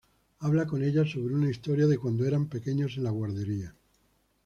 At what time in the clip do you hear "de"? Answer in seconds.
1.85-1.99